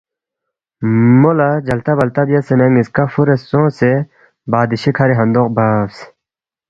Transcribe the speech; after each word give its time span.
مو 1.19 1.31
لہ 1.37 1.49
جلتہ 1.67 1.93
بلتہ 1.99 2.21
بیاسے 2.27 2.53
نہ 2.59 2.65
نِ٘یسکا 2.73 3.03
فُورے 3.11 3.35
سونگسے 3.49 3.91
بادشی 4.51 4.91
کَھری 4.97 5.15
ہندوق 5.21 5.47
بَبس 5.55 5.95